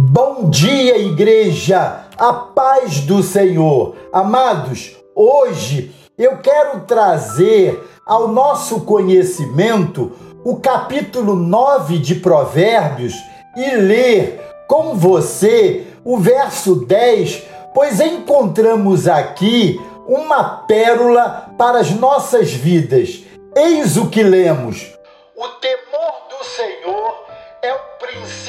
[0.00, 3.96] Bom dia, igreja, a paz do Senhor.
[4.12, 10.12] Amados, hoje eu quero trazer ao nosso conhecimento
[10.44, 13.12] o capítulo 9 de Provérbios
[13.56, 17.42] e ler com você o verso 10,
[17.74, 23.24] pois encontramos aqui uma pérola para as nossas vidas.
[23.56, 24.96] Eis o que lemos:
[25.36, 27.07] O temor do Senhor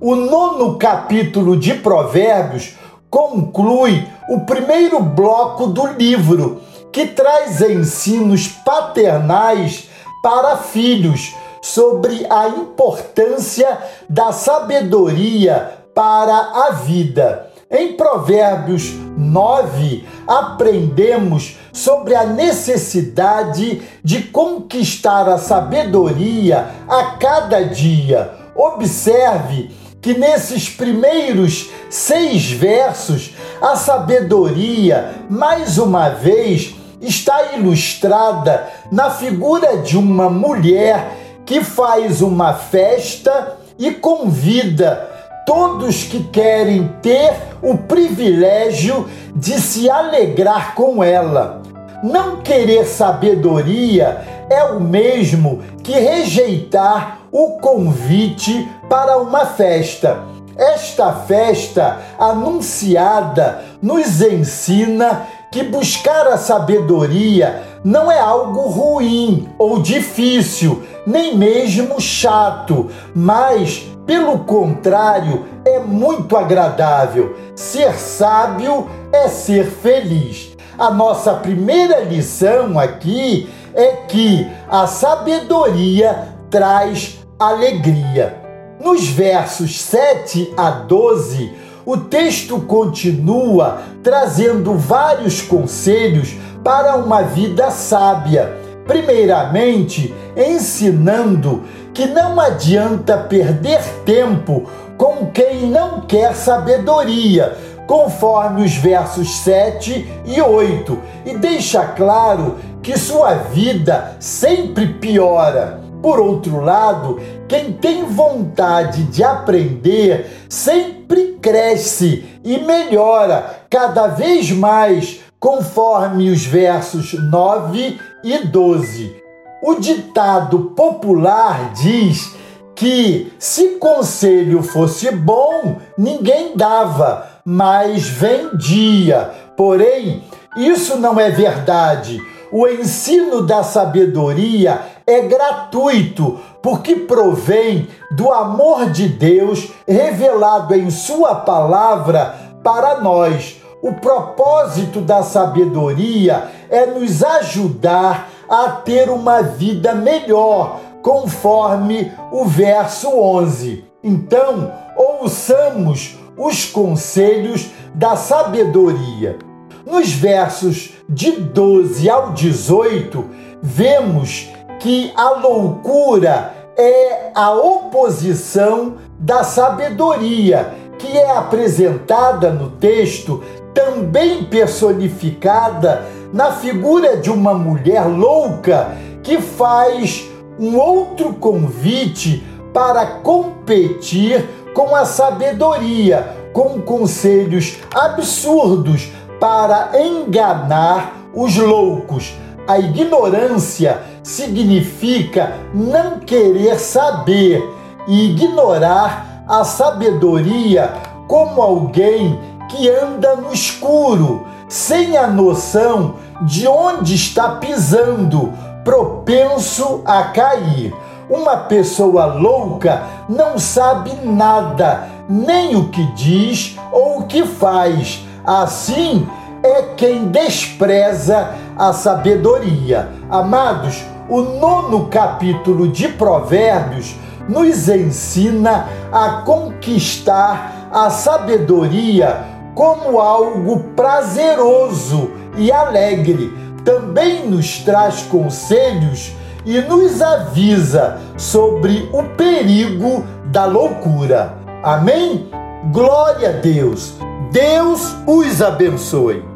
[0.00, 2.74] O nono capítulo de Provérbios
[3.08, 6.62] conclui o primeiro bloco do livro,
[6.92, 9.88] que traz ensinos paternais
[10.22, 17.49] para filhos sobre a importância da sabedoria para a vida.
[17.72, 28.28] Em Provérbios 9, aprendemos sobre a necessidade de conquistar a sabedoria a cada dia.
[28.56, 29.70] Observe
[30.02, 39.96] que nesses primeiros seis versos, a sabedoria, mais uma vez, está ilustrada na figura de
[39.96, 41.12] uma mulher
[41.46, 45.09] que faz uma festa e convida
[45.50, 51.60] todos que querem ter o privilégio de se alegrar com ela.
[52.04, 60.20] Não querer sabedoria é o mesmo que rejeitar o convite para uma festa.
[60.56, 70.82] Esta festa anunciada nos ensina que buscar a sabedoria não é algo ruim ou difícil,
[71.06, 77.36] nem mesmo chato, mas pelo contrário, é muito agradável.
[77.54, 80.56] Ser sábio é ser feliz.
[80.76, 88.36] A nossa primeira lição aqui é que a sabedoria traz alegria.
[88.80, 91.52] Nos versos 7 a 12,
[91.84, 98.52] o texto continua trazendo vários conselhos para uma vida sábia.
[98.86, 101.62] Primeiramente, ensinando
[101.94, 110.40] que não adianta perder tempo com quem não quer sabedoria, conforme os versos 7 e
[110.40, 115.79] 8, e deixa claro que sua vida sempre piora.
[116.02, 125.20] Por outro lado, quem tem vontade de aprender sempre cresce e melhora cada vez mais,
[125.38, 129.16] conforme os versos 9 e 12.
[129.62, 132.34] O ditado popular diz
[132.74, 139.30] que se conselho fosse bom, ninguém dava, mas vendia.
[139.54, 140.24] Porém,
[140.56, 142.18] isso não é verdade.
[142.50, 151.36] O ensino da sabedoria é gratuito, porque provém do amor de Deus revelado em Sua
[151.36, 153.60] palavra para nós.
[153.82, 163.08] O propósito da sabedoria é nos ajudar a ter uma vida melhor, conforme o verso
[163.08, 163.84] 11.
[164.02, 169.38] Então, ouçamos os conselhos da sabedoria.
[169.86, 173.24] Nos versos de 12 ao 18,
[173.62, 174.48] vemos
[174.80, 186.06] que a loucura é a oposição da sabedoria, que é apresentada no texto, também personificada
[186.32, 195.04] na figura de uma mulher louca que faz um outro convite para competir com a
[195.04, 202.34] sabedoria, com conselhos absurdos para enganar os loucos.
[202.66, 207.62] A ignorância significa não querer saber
[208.06, 210.92] e ignorar a sabedoria
[211.26, 212.38] como alguém
[212.68, 218.52] que anda no escuro, sem a noção de onde está pisando,
[218.84, 220.94] propenso a cair.
[221.28, 228.24] Uma pessoa louca não sabe nada, nem o que diz ou o que faz.
[228.44, 229.28] Assim
[229.62, 233.08] é quem despreza a sabedoria.
[233.30, 237.16] Amados, o nono capítulo de Provérbios
[237.48, 242.44] nos ensina a conquistar a sabedoria
[242.74, 246.52] como algo prazeroso e alegre.
[246.84, 249.32] Também nos traz conselhos
[249.66, 254.54] e nos avisa sobre o perigo da loucura.
[254.82, 255.50] Amém?
[255.92, 257.14] Glória a Deus.
[257.50, 259.49] Deus os abençoe.